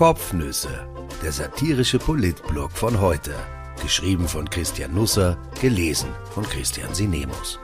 [0.00, 0.88] Kopfnüsse,
[1.22, 3.34] der satirische Politblog von heute.
[3.82, 7.60] Geschrieben von Christian Nusser, gelesen von Christian Sinemus.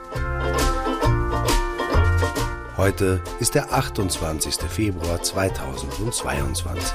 [2.77, 4.53] Heute ist der 28.
[4.69, 6.93] Februar 2022.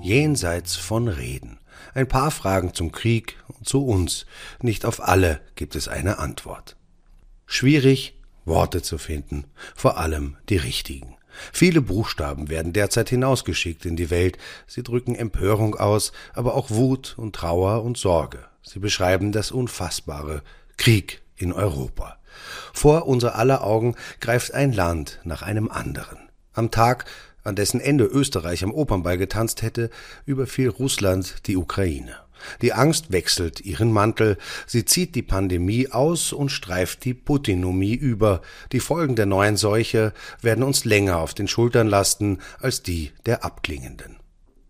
[0.00, 1.58] Jenseits von Reden.
[1.92, 4.26] Ein paar Fragen zum Krieg und zu uns.
[4.62, 6.76] Nicht auf alle gibt es eine Antwort.
[7.52, 8.14] Schwierig,
[8.44, 11.16] Worte zu finden, vor allem die richtigen.
[11.52, 14.38] Viele Buchstaben werden derzeit hinausgeschickt in die Welt.
[14.68, 18.38] Sie drücken Empörung aus, aber auch Wut und Trauer und Sorge.
[18.62, 20.42] Sie beschreiben das Unfassbare.
[20.76, 22.18] Krieg in Europa.
[22.72, 26.18] Vor unser aller Augen greift ein Land nach einem anderen.
[26.52, 27.06] Am Tag,
[27.42, 29.90] an dessen Ende Österreich am Opernball getanzt hätte,
[30.24, 32.14] überfiel Russland die Ukraine.
[32.62, 38.42] Die Angst wechselt ihren Mantel, sie zieht die Pandemie aus und streift die Putinomie über.
[38.72, 43.44] Die Folgen der neuen Seuche werden uns länger auf den Schultern lasten als die der
[43.44, 44.20] abklingenden.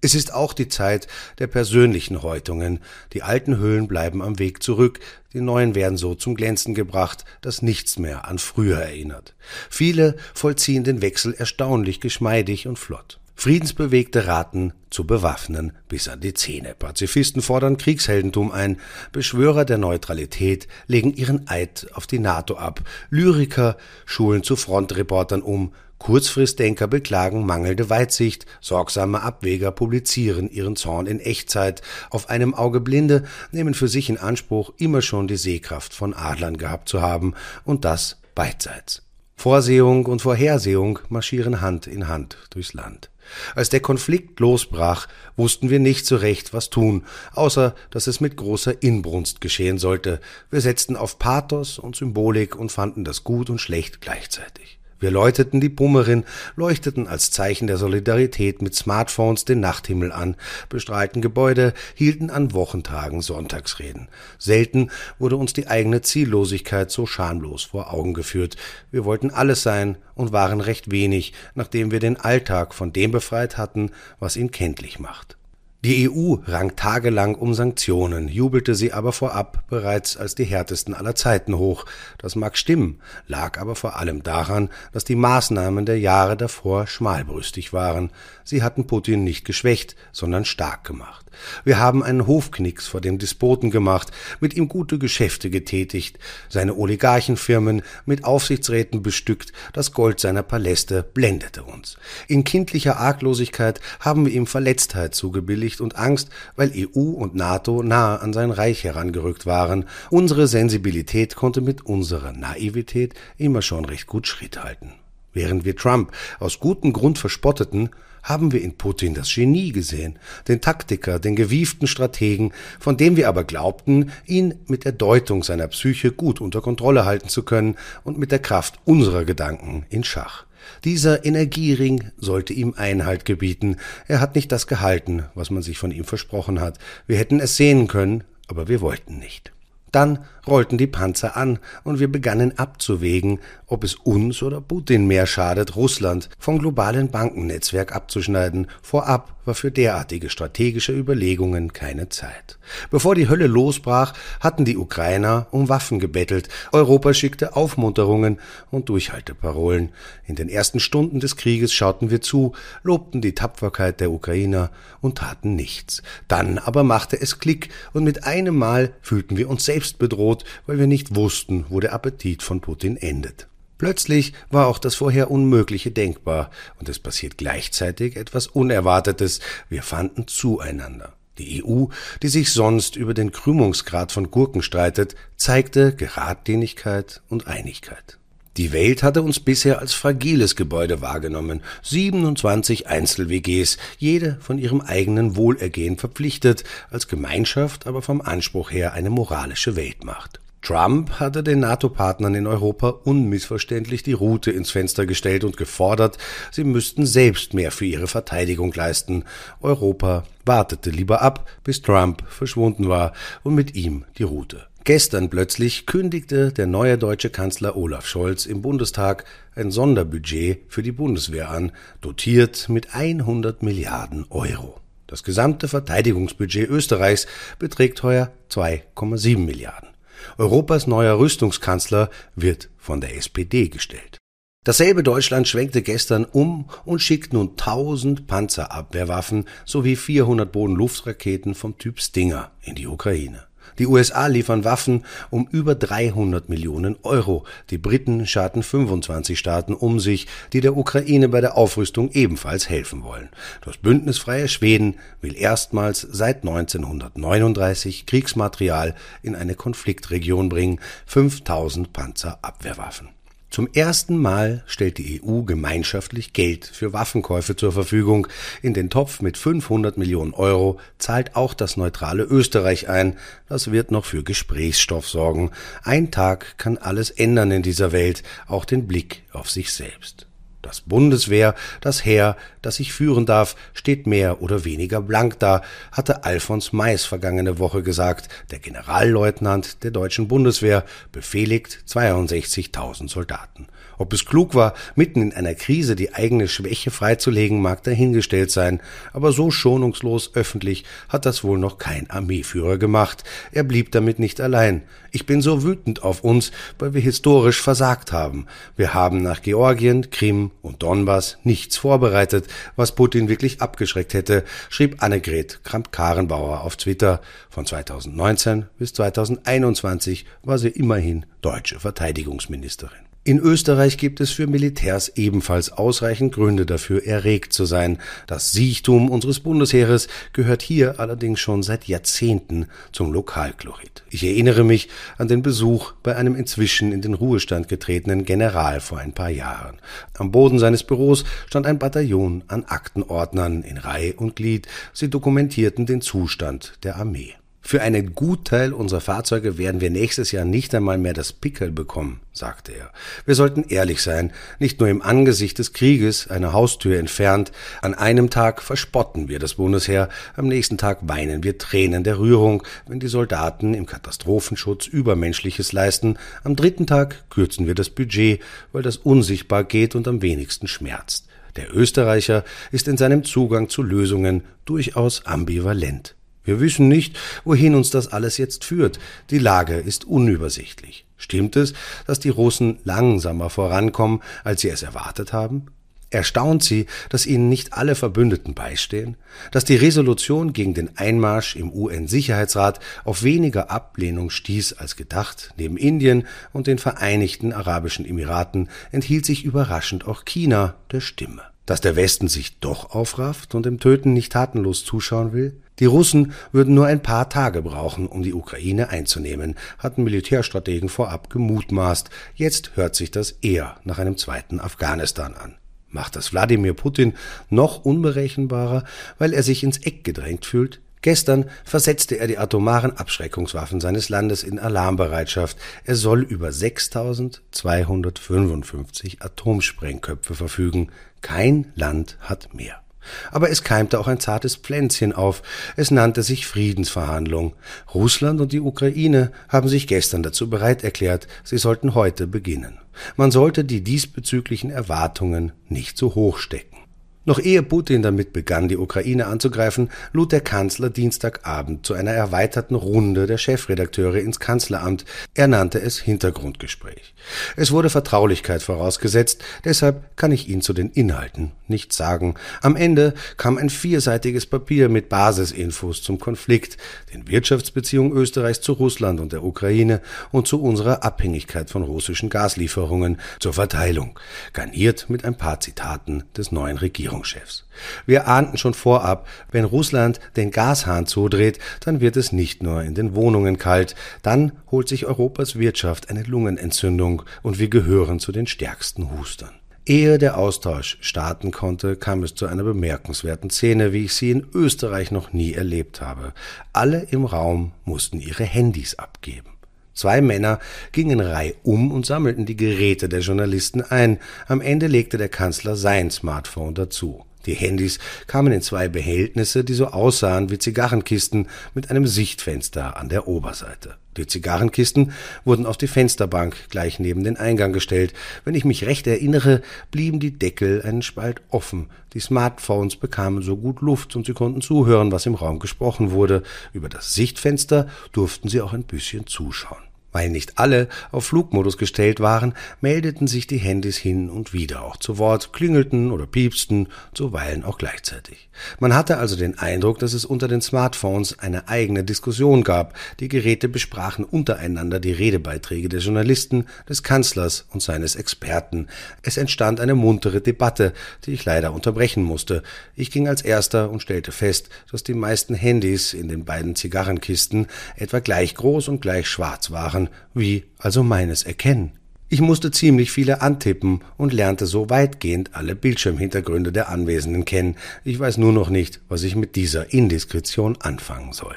[0.02, 2.80] Es ist auch die Zeit der persönlichen Häutungen.
[3.12, 4.98] Die alten Hüllen bleiben am Weg zurück,
[5.34, 9.34] die neuen werden so zum Glänzen gebracht, dass nichts mehr an früher erinnert.
[9.68, 13.20] Viele vollziehen den Wechsel erstaunlich geschmeidig und flott.
[13.34, 16.74] Friedensbewegte raten zu bewaffnen bis an die Zähne.
[16.78, 18.78] Pazifisten fordern Kriegsheldentum ein.
[19.12, 22.82] Beschwörer der Neutralität legen ihren Eid auf die NATO ab.
[23.08, 25.72] Lyriker schulen zu Frontreportern um.
[25.98, 33.24] Kurzfristdenker beklagen mangelnde Weitsicht, sorgsame Abwäger publizieren ihren Zorn in Echtzeit, auf einem Auge Blinde
[33.52, 37.84] nehmen für sich in Anspruch, immer schon die Sehkraft von Adlern gehabt zu haben, und
[37.84, 39.02] das beidseits.
[39.36, 43.10] Vorsehung und Vorhersehung marschieren Hand in Hand durchs Land.
[43.54, 48.36] Als der Konflikt losbrach, wussten wir nicht so recht, was tun, außer dass es mit
[48.36, 50.20] großer Inbrunst geschehen sollte.
[50.50, 54.79] Wir setzten auf Pathos und Symbolik und fanden das gut und schlecht gleichzeitig.
[55.00, 56.24] Wir läuteten die Pummerin,
[56.56, 60.36] leuchteten als Zeichen der Solidarität mit Smartphones den Nachthimmel an,
[60.68, 64.08] bestrahlten Gebäude, hielten an Wochentagen Sonntagsreden.
[64.38, 68.56] Selten wurde uns die eigene Ziellosigkeit so schamlos vor Augen geführt.
[68.90, 73.56] Wir wollten alles sein und waren recht wenig, nachdem wir den Alltag von dem befreit
[73.56, 75.39] hatten, was ihn kenntlich macht.
[75.82, 81.14] Die EU rang tagelang um Sanktionen, jubelte sie aber vorab bereits als die härtesten aller
[81.14, 81.86] Zeiten hoch.
[82.18, 87.72] Das mag stimmen, lag aber vor allem daran, dass die Maßnahmen der Jahre davor schmalbrüstig
[87.72, 88.10] waren.
[88.44, 91.24] Sie hatten Putin nicht geschwächt, sondern stark gemacht.
[91.64, 94.10] Wir haben einen Hofknicks vor dem Despoten gemacht,
[94.40, 96.18] mit ihm gute Geschäfte getätigt,
[96.48, 101.96] seine Oligarchenfirmen mit Aufsichtsräten bestückt, das Gold seiner Paläste blendete uns.
[102.28, 107.82] In kindlicher Arglosigkeit haben wir ihm Verletztheit zugebilligt, Zuversichtlicht und Angst, weil EU und NATO
[107.82, 109.84] nahe an sein Reich herangerückt waren.
[110.10, 114.92] Unsere Sensibilität konnte mit unserer Naivität immer schon recht gut Schritt halten.
[115.32, 116.10] Während wir Trump
[116.40, 117.90] aus gutem Grund verspotteten,
[118.22, 123.28] haben wir in Putin das Genie gesehen, den Taktiker, den gewieften Strategen, von dem wir
[123.28, 128.18] aber glaubten, ihn mit der Deutung seiner Psyche gut unter Kontrolle halten zu können und
[128.18, 130.44] mit der Kraft unserer Gedanken in Schach.
[130.84, 133.76] Dieser Energiering sollte ihm Einhalt gebieten.
[134.08, 136.78] Er hat nicht das gehalten, was man sich von ihm versprochen hat.
[137.06, 139.52] Wir hätten es sehen können, aber wir wollten nicht.
[139.92, 145.26] Dann rollten die Panzer an und wir begannen abzuwägen, ob es uns oder Putin mehr
[145.26, 148.66] schadet, Russland vom globalen Bankennetzwerk abzuschneiden.
[148.82, 152.58] Vorab war für derartige strategische Überlegungen keine Zeit.
[152.90, 156.48] Bevor die Hölle losbrach, hatten die Ukrainer um Waffen gebettelt.
[156.72, 158.38] Europa schickte Aufmunterungen
[158.70, 159.90] und Durchhalteparolen.
[160.26, 162.52] In den ersten Stunden des Krieges schauten wir zu,
[162.82, 166.02] lobten die Tapferkeit der Ukrainer und taten nichts.
[166.28, 170.78] Dann aber machte es Klick und mit einem Mal fühlten wir uns selbst bedroht, weil
[170.78, 173.48] wir nicht wussten, wo der Appetit von Putin endet.
[173.78, 179.40] Plötzlich war auch das vorher Unmögliche denkbar, und es passiert gleichzeitig etwas Unerwartetes.
[179.70, 181.14] Wir fanden zueinander.
[181.38, 181.86] Die EU,
[182.22, 188.19] die sich sonst über den Krümmungsgrad von Gurken streitet, zeigte Geradlinigkeit und Einigkeit.
[188.56, 195.36] Die Welt hatte uns bisher als fragiles Gebäude wahrgenommen, 27 Einzel-WGs, jede von ihrem eigenen
[195.36, 200.40] Wohlergehen verpflichtet, als Gemeinschaft aber vom Anspruch her eine moralische Weltmacht.
[200.62, 206.18] Trump hatte den NATO-Partnern in Europa unmissverständlich die Route ins Fenster gestellt und gefordert,
[206.50, 209.24] sie müssten selbst mehr für ihre Verteidigung leisten.
[209.62, 213.12] Europa wartete lieber ab, bis Trump verschwunden war
[213.42, 214.66] und mit ihm die Route.
[214.92, 220.90] Gestern plötzlich kündigte der neue deutsche Kanzler Olaf Scholz im Bundestag ein Sonderbudget für die
[220.90, 221.70] Bundeswehr an,
[222.00, 224.80] dotiert mit 100 Milliarden Euro.
[225.06, 227.28] Das gesamte Verteidigungsbudget Österreichs
[227.60, 229.90] beträgt heuer 2,7 Milliarden.
[230.38, 234.18] Europas neuer Rüstungskanzler wird von der SPD gestellt.
[234.64, 242.00] Dasselbe Deutschland schwenkte gestern um und schickt nun 1000 Panzerabwehrwaffen sowie 400 Bodenluftraketen vom Typ
[242.00, 243.49] Stinger in die Ukraine.
[243.78, 247.44] Die USA liefern Waffen um über 300 Millionen Euro.
[247.70, 253.04] Die Briten scharten 25 Staaten um sich, die der Ukraine bei der Aufrüstung ebenfalls helfen
[253.04, 253.28] wollen.
[253.64, 263.19] Das bündnisfreie Schweden will erstmals seit 1939 Kriegsmaterial in eine Konfliktregion bringen, 5000 Panzerabwehrwaffen.
[263.50, 268.28] Zum ersten Mal stellt die EU gemeinschaftlich Geld für Waffenkäufe zur Verfügung.
[268.62, 273.16] In den Topf mit 500 Millionen Euro zahlt auch das neutrale Österreich ein.
[273.48, 275.50] Das wird noch für Gesprächsstoff sorgen.
[275.82, 280.28] Ein Tag kann alles ändern in dieser Welt, auch den Blick auf sich selbst.
[280.62, 285.62] Das Bundeswehr, das Heer, das ich führen darf, steht mehr oder weniger blank da,
[285.92, 288.28] hatte Alfons Mais vergangene Woche gesagt.
[288.50, 293.68] Der Generalleutnant der deutschen Bundeswehr befehligt 62.000 Soldaten.
[294.00, 298.80] Ob es klug war, mitten in einer Krise die eigene Schwäche freizulegen, mag dahingestellt sein,
[299.12, 303.24] aber so schonungslos öffentlich hat das wohl noch kein Armeeführer gemacht.
[303.52, 304.84] Er blieb damit nicht allein.
[305.12, 308.46] Ich bin so wütend auf uns, weil wir historisch versagt haben.
[308.74, 315.02] Wir haben nach Georgien, Krim und Donbass nichts vorbereitet, was Putin wirklich abgeschreckt hätte, schrieb
[315.02, 317.20] Annegret Kramp-Karrenbauer auf Twitter.
[317.50, 323.09] Von 2019 bis 2021 war sie immerhin deutsche Verteidigungsministerin.
[323.22, 327.98] In Österreich gibt es für Militärs ebenfalls ausreichend Gründe dafür, erregt zu sein.
[328.26, 334.04] Das Siechtum unseres Bundesheeres gehört hier allerdings schon seit Jahrzehnten zum Lokalchlorid.
[334.08, 334.88] Ich erinnere mich
[335.18, 339.76] an den Besuch bei einem inzwischen in den Ruhestand getretenen General vor ein paar Jahren.
[340.16, 344.66] Am Boden seines Büros stand ein Bataillon an Aktenordnern in Reih und Glied.
[344.94, 347.34] Sie dokumentierten den Zustand der Armee.
[347.62, 352.20] Für einen Gutteil unserer Fahrzeuge werden wir nächstes Jahr nicht einmal mehr das Pickel bekommen,
[352.32, 352.90] sagte er.
[353.26, 357.52] Wir sollten ehrlich sein, nicht nur im Angesicht des Krieges, eine Haustür entfernt.
[357.82, 362.62] An einem Tag verspotten wir das Bundesheer, am nächsten Tag weinen wir Tränen der Rührung,
[362.88, 366.16] wenn die Soldaten im Katastrophenschutz Übermenschliches leisten.
[366.42, 368.40] Am dritten Tag kürzen wir das Budget,
[368.72, 371.26] weil das unsichtbar geht und am wenigsten schmerzt.
[371.56, 376.14] Der Österreicher ist in seinem Zugang zu Lösungen durchaus ambivalent.
[376.50, 378.98] Wir wissen nicht, wohin uns das alles jetzt führt.
[379.30, 381.06] Die Lage ist unübersichtlich.
[381.16, 381.74] Stimmt es,
[382.08, 385.66] dass die Russen langsamer vorankommen, als sie es erwartet haben?
[386.12, 389.16] Erstaunt Sie, dass Ihnen nicht alle Verbündeten beistehen,
[389.52, 395.54] dass die Resolution gegen den Einmarsch im UN-Sicherheitsrat auf weniger Ablehnung stieß als gedacht.
[395.56, 401.42] Neben Indien und den Vereinigten Arabischen Emiraten enthielt sich überraschend auch China der Stimme.
[401.64, 405.60] Dass der Westen sich doch aufrafft und dem Töten nicht tatenlos zuschauen will?
[405.80, 411.30] Die Russen würden nur ein paar Tage brauchen, um die Ukraine einzunehmen, hatten Militärstrategen vorab
[411.30, 412.10] gemutmaßt.
[412.34, 415.56] Jetzt hört sich das eher nach einem zweiten Afghanistan an.
[415.88, 417.14] Macht das Wladimir Putin
[417.48, 418.84] noch unberechenbarer,
[419.18, 420.80] weil er sich ins Eck gedrängt fühlt?
[421.02, 425.56] Gestern versetzte er die atomaren Abschreckungswaffen seines Landes in Alarmbereitschaft.
[425.84, 430.90] Er soll über 6255 Atomsprengköpfe verfügen.
[431.22, 432.82] Kein Land hat mehr.
[433.30, 435.42] Aber es keimte auch ein zartes Pflänzchen auf.
[435.76, 437.54] Es nannte sich Friedensverhandlung.
[437.94, 442.78] Russland und die Ukraine haben sich gestern dazu bereit erklärt, sie sollten heute beginnen.
[443.16, 446.79] Man sollte die diesbezüglichen Erwartungen nicht zu hoch stecken.
[447.26, 452.74] Noch ehe Putin damit begann, die Ukraine anzugreifen, lud der Kanzler Dienstagabend zu einer erweiterten
[452.74, 455.04] Runde der Chefredakteure ins Kanzleramt.
[455.34, 457.14] Er nannte es Hintergrundgespräch.
[457.56, 462.34] Es wurde Vertraulichkeit vorausgesetzt, deshalb kann ich Ihnen zu den Inhalten nichts sagen.
[462.60, 466.76] Am Ende kam ein vierseitiges Papier mit Basisinfos zum Konflikt,
[467.14, 473.18] den Wirtschaftsbeziehungen Österreichs zu Russland und der Ukraine und zu unserer Abhängigkeit von russischen Gaslieferungen
[473.38, 474.18] zur Verteilung,
[474.52, 477.09] garniert mit ein paar Zitaten des neuen Regierungschefs.
[477.10, 477.64] Regierungschefs.
[478.06, 482.94] Wir ahnten schon vorab, wenn Russland den Gashahn zudreht, dann wird es nicht nur in
[482.94, 488.46] den Wohnungen kalt, dann holt sich Europas Wirtschaft eine Lungenentzündung und wir gehören zu den
[488.46, 489.50] stärksten Hustern.
[489.86, 494.46] Ehe der Austausch starten konnte, kam es zu einer bemerkenswerten Szene, wie ich sie in
[494.54, 496.32] Österreich noch nie erlebt habe.
[496.72, 499.50] Alle im Raum mussten ihre Handys abgeben.
[499.94, 500.60] Zwei Männer
[500.92, 504.18] gingen reihum und sammelten die Geräte der Journalisten ein.
[504.46, 507.24] Am Ende legte der Kanzler sein Smartphone dazu.
[507.46, 513.08] Die Handys kamen in zwei Behältnisse, die so aussahen wie Zigarrenkisten mit einem Sichtfenster an
[513.08, 513.96] der Oberseite.
[514.16, 515.12] Die Zigarrenkisten
[515.44, 518.12] wurden auf die Fensterbank gleich neben den Eingang gestellt.
[518.44, 521.88] Wenn ich mich recht erinnere, blieben die Deckel einen Spalt offen.
[522.12, 526.42] Die Smartphones bekamen so gut Luft und sie konnten zuhören, was im Raum gesprochen wurde.
[526.72, 529.89] Über das Sichtfenster durften sie auch ein bisschen zuschauen.
[530.12, 534.96] Weil nicht alle auf Flugmodus gestellt waren, meldeten sich die Handys hin und wieder auch
[534.96, 538.48] zu Wort, klingelten oder piepsten, zuweilen auch gleichzeitig.
[538.78, 542.94] Man hatte also den Eindruck, dass es unter den Smartphones eine eigene Diskussion gab.
[543.20, 548.88] Die Geräte besprachen untereinander die Redebeiträge der Journalisten, des Kanzlers und seines Experten.
[549.22, 550.92] Es entstand eine muntere Debatte,
[551.24, 552.62] die ich leider unterbrechen musste.
[552.96, 557.66] Ich ging als erster und stellte fest, dass die meisten Handys in den beiden Zigarrenkisten
[557.96, 561.92] etwa gleich groß und gleich schwarz waren machen, wie also meines erkennen.
[562.32, 567.74] Ich musste ziemlich viele antippen und lernte so weitgehend alle Bildschirmhintergründe der Anwesenden kennen.
[568.04, 571.56] Ich weiß nur noch nicht, was ich mit dieser Indiskretion anfangen soll.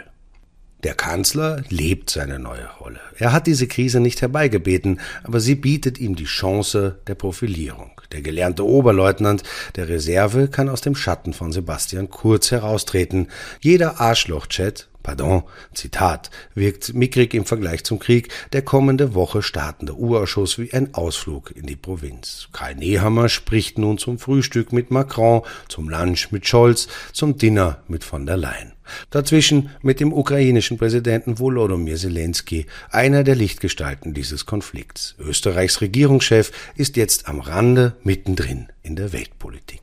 [0.84, 3.00] Der Kanzler lebt seine neue Rolle.
[3.18, 7.92] Er hat diese Krise nicht herbeigebeten, aber sie bietet ihm die Chance der Profilierung.
[8.12, 9.44] Der gelernte Oberleutnant
[9.76, 13.28] der Reserve kann aus dem Schatten von Sebastian Kurz heraustreten.
[13.62, 15.44] Jeder Arschloch-Chat pardon,
[15.74, 21.52] Zitat, wirkt mickrig im Vergleich zum Krieg, der kommende Woche startende U-Ausschuss wie ein Ausflug
[21.56, 22.48] in die Provinz.
[22.54, 28.04] Karl Nehammer spricht nun zum Frühstück mit Macron, zum Lunch mit Scholz, zum Dinner mit
[28.04, 28.74] von der Leyen.
[29.10, 35.16] Dazwischen mit dem ukrainischen Präsidenten Volodymyr Zelensky, einer der Lichtgestalten dieses Konflikts.
[35.20, 39.82] Österreichs Regierungschef ist jetzt am Rande mittendrin in der Weltpolitik.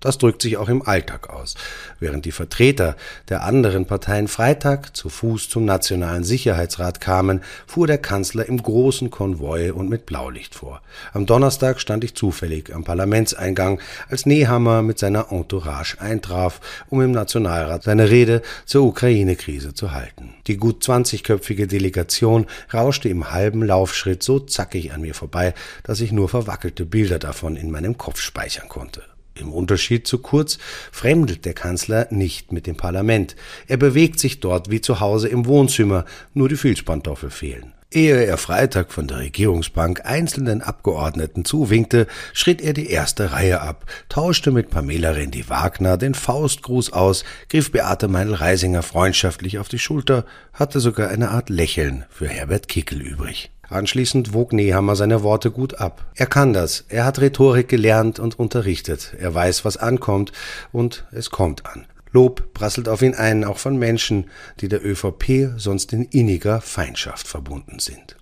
[0.00, 1.54] Das drückt sich auch im Alltag aus.
[2.00, 2.96] Während die Vertreter
[3.30, 9.10] der anderen Parteien Freitag zu Fuß zum Nationalen Sicherheitsrat kamen, fuhr der Kanzler im großen
[9.10, 10.82] Konvoi und mit Blaulicht vor.
[11.14, 16.60] Am Donnerstag stand ich zufällig am Parlamentseingang, als Nehammer mit seiner Entourage eintraf,
[16.90, 20.34] um im Nationalrat seine Rede zur Ukraine-Krise zu halten.
[20.46, 26.12] Die gut 20-köpfige Delegation rauschte im halben Laufschritt so zackig an mir vorbei, dass ich
[26.12, 29.02] nur verwackelte Bilder davon in meinem Kopf speichern konnte.
[29.38, 30.58] Im Unterschied zu Kurz
[30.92, 33.36] fremdelt der Kanzler nicht mit dem Parlament.
[33.66, 37.72] Er bewegt sich dort wie zu Hause im Wohnzimmer, nur die Filzpantoffel fehlen.
[37.92, 43.86] Ehe er Freitag von der Regierungsbank einzelnen Abgeordneten zuwinkte, schritt er die erste Reihe ab,
[44.08, 50.80] tauschte mit Pamela Rendi-Wagner den Faustgruß aus, griff Beate Meinl-Reisinger freundschaftlich auf die Schulter, hatte
[50.80, 53.50] sogar eine Art Lächeln für Herbert Kickel übrig.
[53.68, 56.04] Anschließend wog Nehammer seine Worte gut ab.
[56.14, 56.84] Er kann das.
[56.88, 59.14] Er hat Rhetorik gelernt und unterrichtet.
[59.18, 60.32] Er weiß, was ankommt
[60.72, 61.86] und es kommt an.
[62.12, 64.30] Lob prasselt auf ihn ein, auch von Menschen,
[64.60, 68.16] die der ÖVP sonst in inniger Feindschaft verbunden sind.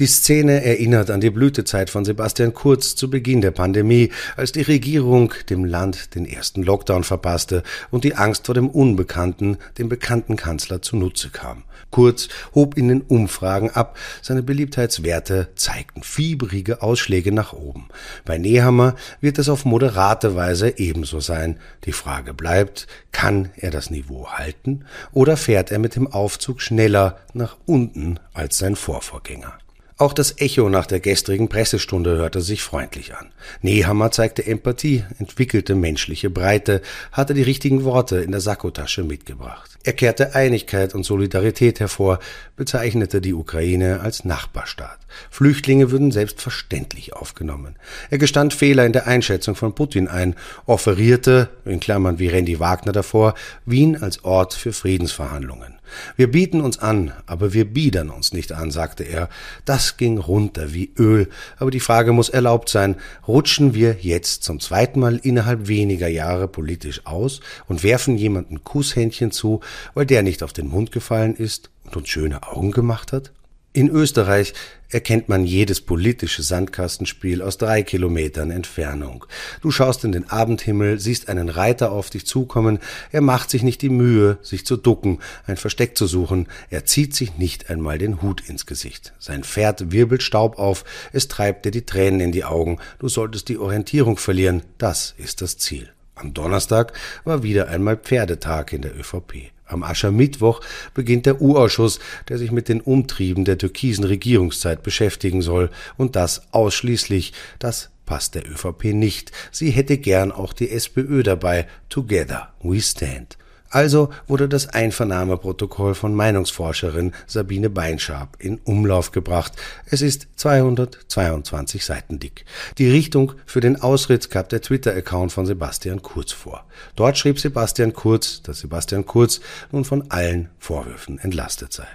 [0.00, 4.62] Die Szene erinnert an die Blütezeit von Sebastian Kurz zu Beginn der Pandemie, als die
[4.62, 10.34] Regierung dem Land den ersten Lockdown verpasste und die Angst vor dem Unbekannten dem bekannten
[10.34, 11.62] Kanzler zunutze kam.
[11.92, 17.86] Kurz hob in den Umfragen ab, seine Beliebtheitswerte zeigten fieberige Ausschläge nach oben.
[18.24, 21.60] Bei Nehammer wird es auf moderate Weise ebenso sein.
[21.84, 27.18] Die Frage bleibt, kann er das Niveau halten oder fährt er mit dem Aufzug schneller
[27.32, 29.56] nach unten als sein Vorvorgänger?
[29.96, 33.30] Auch das Echo nach der gestrigen Pressestunde hörte sich freundlich an.
[33.62, 36.82] Nehammer zeigte Empathie, entwickelte menschliche Breite,
[37.12, 39.70] hatte die richtigen Worte in der Sakkotasche mitgebracht.
[39.84, 42.18] Er kehrte Einigkeit und Solidarität hervor,
[42.56, 44.98] bezeichnete die Ukraine als Nachbarstaat.
[45.30, 47.76] Flüchtlinge würden selbstverständlich aufgenommen.
[48.10, 50.34] Er gestand Fehler in der Einschätzung von Putin ein,
[50.66, 53.34] offerierte, in Klammern wie Randy Wagner davor,
[53.64, 55.73] Wien als Ort für Friedensverhandlungen.
[56.16, 59.28] Wir bieten uns an, aber wir biedern uns nicht an, sagte er.
[59.64, 64.60] Das ging runter wie Öl, aber die Frage muss erlaubt sein, rutschen wir jetzt zum
[64.60, 69.60] zweiten Mal innerhalb weniger Jahre politisch aus und werfen jemanden Kusshändchen zu,
[69.94, 73.32] weil der nicht auf den Mund gefallen ist und uns schöne Augen gemacht hat?
[73.76, 74.54] In Österreich
[74.88, 79.26] erkennt man jedes politische Sandkastenspiel aus drei Kilometern Entfernung.
[79.62, 82.78] Du schaust in den Abendhimmel, siehst einen Reiter auf dich zukommen,
[83.10, 87.16] er macht sich nicht die Mühe, sich zu ducken, ein Versteck zu suchen, er zieht
[87.16, 89.12] sich nicht einmal den Hut ins Gesicht.
[89.18, 93.48] Sein Pferd wirbelt Staub auf, es treibt dir die Tränen in die Augen, du solltest
[93.48, 95.92] die Orientierung verlieren, das ist das Ziel.
[96.14, 96.92] Am Donnerstag
[97.24, 99.53] war wieder einmal Pferdetag in der ÖVP.
[99.74, 100.60] Am Aschermittwoch
[100.94, 106.52] beginnt der U-Ausschuss, der sich mit den Umtrieben der türkisen Regierungszeit beschäftigen soll, und das
[106.52, 107.32] ausschließlich.
[107.58, 109.32] Das passt der ÖVP nicht.
[109.50, 111.66] Sie hätte gern auch die SPÖ dabei.
[111.88, 113.36] Together we stand.
[113.74, 119.52] Also wurde das Einvernahmeprotokoll von Meinungsforscherin Sabine Beinschab in Umlauf gebracht.
[119.86, 122.44] Es ist 222 Seiten dick.
[122.78, 126.64] Die Richtung für den Ausritt gab der Twitter-Account von Sebastian Kurz vor.
[126.94, 129.40] Dort schrieb Sebastian Kurz, dass Sebastian Kurz
[129.72, 131.88] nun von allen Vorwürfen entlastet sei.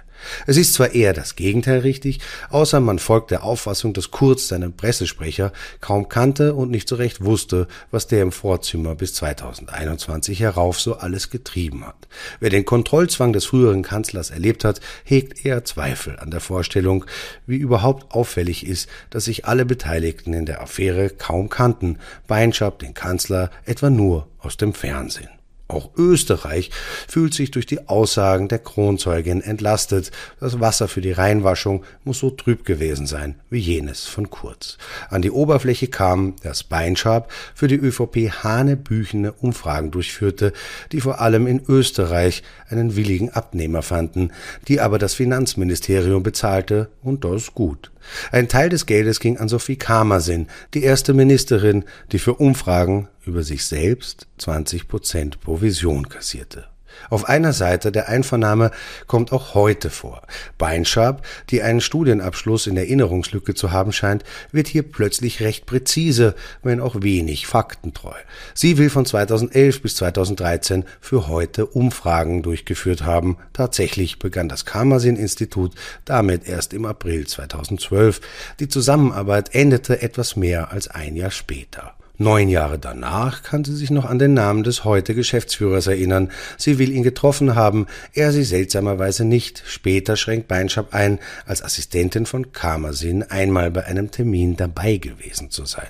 [0.46, 4.76] Es ist zwar eher das Gegenteil richtig, außer man folgt der Auffassung, dass Kurz seinen
[4.76, 10.80] Pressesprecher kaum kannte und nicht so recht wusste, was der im Vorzimmer bis 2021 herauf
[10.80, 12.08] so alles getrieben hat.
[12.40, 17.04] Wer den Kontrollzwang des früheren Kanzlers erlebt hat, hegt eher Zweifel an der Vorstellung,
[17.46, 22.94] wie überhaupt auffällig ist, dass sich alle Beteiligten in der Affäre kaum kannten, Beinschab den
[22.94, 25.39] Kanzler etwa nur aus dem Fernsehen.
[25.70, 26.70] Auch Österreich
[27.06, 30.10] fühlt sich durch die Aussagen der Kronzeugin entlastet.
[30.40, 34.78] Das Wasser für die Reinwaschung muss so trüb gewesen sein wie jenes von Kurz.
[35.10, 40.52] An die Oberfläche kam, dass Beinschab für die ÖVP hanebüchene Umfragen durchführte,
[40.90, 44.32] die vor allem in Österreich einen willigen Abnehmer fanden,
[44.66, 47.90] die aber das Finanzministerium bezahlte und das gut.
[48.32, 53.42] Ein Teil des Geldes ging an Sophie Kamersin, die erste Ministerin, die für Umfragen über
[53.42, 56.66] sich selbst 20 Prozent Provision kassierte.
[57.08, 58.70] Auf einer Seite der Einvernahme
[59.06, 60.22] kommt auch heute vor.
[60.58, 66.80] Beinschab, die einen Studienabschluss in Erinnerungslücke zu haben scheint, wird hier plötzlich recht präzise, wenn
[66.80, 68.14] auch wenig faktentreu.
[68.54, 73.38] Sie will von 2011 bis 2013 für heute Umfragen durchgeführt haben.
[73.52, 78.20] Tatsächlich begann das Karmasin-Institut damit erst im April 2012.
[78.60, 81.94] Die Zusammenarbeit endete etwas mehr als ein Jahr später.
[82.22, 86.30] Neun Jahre danach kann sie sich noch an den Namen des heute Geschäftsführers erinnern.
[86.58, 89.62] Sie will ihn getroffen haben, er sie seltsamerweise nicht.
[89.66, 95.64] Später schränkt Beinschab ein, als Assistentin von Kamersin einmal bei einem Termin dabei gewesen zu
[95.64, 95.88] sein.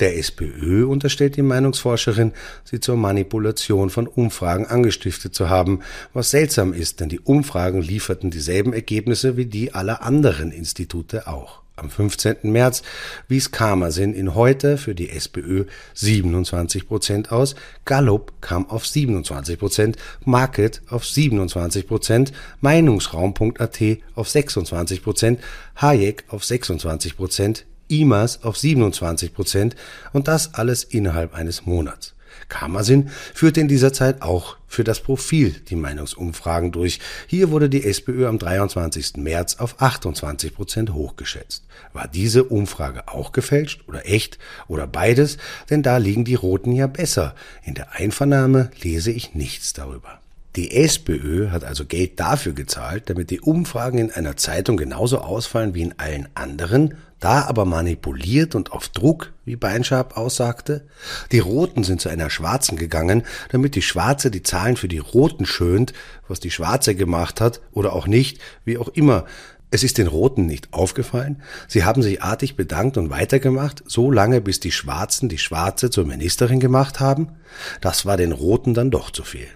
[0.00, 2.32] Der SPÖ unterstellt die Meinungsforscherin,
[2.64, 5.80] sie zur Manipulation von Umfragen angestiftet zu haben,
[6.14, 11.60] was seltsam ist, denn die Umfragen lieferten dieselben Ergebnisse wie die aller anderen Institute auch.
[11.78, 12.36] Am 15.
[12.42, 12.82] März
[13.28, 17.54] wies Kamersin in heute für die SPÖ 27 Prozent aus,
[17.84, 23.80] Gallup kam auf 27 Prozent, Market auf 27 Prozent, Meinungsraum.at
[24.14, 25.40] auf 26 Prozent,
[25.76, 29.76] Hayek auf 26 Prozent, IMAS auf 27 Prozent
[30.12, 32.14] und das alles innerhalb eines Monats.
[32.48, 37.00] Kamersin führte in dieser Zeit auch für das Profil die Meinungsumfragen durch.
[37.26, 39.16] Hier wurde die SPÖ am 23.
[39.16, 41.64] März auf 28 Prozent hochgeschätzt.
[41.92, 45.38] War diese Umfrage auch gefälscht oder echt oder beides?
[45.70, 47.34] Denn da liegen die Roten ja besser.
[47.64, 50.20] In der Einvernahme lese ich nichts darüber.
[50.58, 55.72] Die SPÖ hat also Geld dafür gezahlt, damit die Umfragen in einer Zeitung genauso ausfallen
[55.72, 60.84] wie in allen anderen, da aber manipuliert und auf Druck, wie Beinschab aussagte.
[61.30, 65.46] Die Roten sind zu einer Schwarzen gegangen, damit die Schwarze die Zahlen für die Roten
[65.46, 65.92] schönt,
[66.26, 69.26] was die Schwarze gemacht hat oder auch nicht, wie auch immer.
[69.70, 71.42] Es ist den Roten nicht aufgefallen.
[71.66, 76.06] Sie haben sich artig bedankt und weitergemacht, so lange bis die Schwarzen die Schwarze zur
[76.06, 77.32] Ministerin gemacht haben.
[77.80, 79.48] Das war den Roten dann doch zu viel.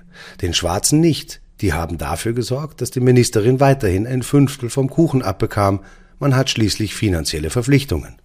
[0.42, 1.40] Den Schwarzen nicht.
[1.62, 5.80] Die haben dafür gesorgt, dass die Ministerin weiterhin ein Fünftel vom Kuchen abbekam.
[6.18, 8.16] Man hat schließlich finanzielle Verpflichtungen.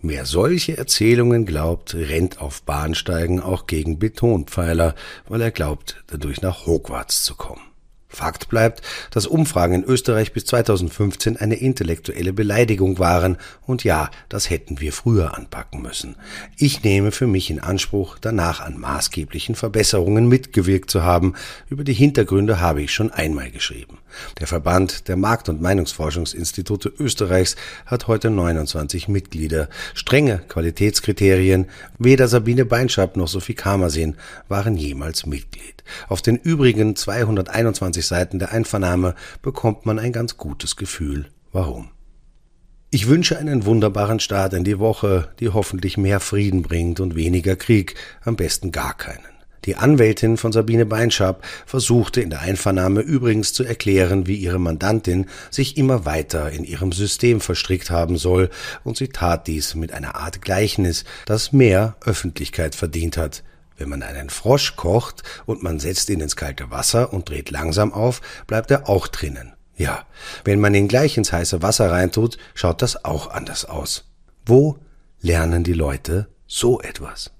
[0.00, 4.94] Wer solche Erzählungen glaubt, rennt auf Bahnsteigen auch gegen Betonpfeiler,
[5.28, 7.62] weil er glaubt, dadurch nach Hogwarts zu kommen.
[8.14, 14.50] Fakt bleibt, dass Umfragen in Österreich bis 2015 eine intellektuelle Beleidigung waren, und ja, das
[14.50, 16.16] hätten wir früher anpacken müssen.
[16.56, 21.34] Ich nehme für mich in Anspruch, danach an maßgeblichen Verbesserungen mitgewirkt zu haben.
[21.68, 23.98] Über die Hintergründe habe ich schon einmal geschrieben.
[24.38, 29.68] Der Verband der Markt- und Meinungsforschungsinstitute Österreichs hat heute 29 Mitglieder.
[29.94, 31.66] Strenge Qualitätskriterien,
[31.98, 34.16] weder Sabine Beinschab noch Sophie Kamersin
[34.48, 35.82] waren jemals Mitglied.
[36.08, 41.90] Auf den übrigen 221 Seiten der Einvernahme bekommt man ein ganz gutes Gefühl, warum.
[42.90, 47.56] Ich wünsche einen wunderbaren Start in die Woche, die hoffentlich mehr Frieden bringt und weniger
[47.56, 49.34] Krieg, am besten gar keinen.
[49.64, 55.26] Die Anwältin von Sabine Beinschab versuchte in der Einvernahme übrigens zu erklären, wie ihre Mandantin
[55.50, 58.50] sich immer weiter in ihrem System verstrickt haben soll,
[58.84, 63.42] und sie tat dies mit einer Art Gleichnis, das mehr Öffentlichkeit verdient hat.
[63.76, 67.92] Wenn man einen Frosch kocht und man setzt ihn ins kalte Wasser und dreht langsam
[67.92, 69.54] auf, bleibt er auch drinnen.
[69.76, 70.06] Ja,
[70.44, 74.04] wenn man ihn gleich ins heiße Wasser reintut, schaut das auch anders aus.
[74.46, 74.78] Wo
[75.20, 77.33] lernen die Leute so etwas?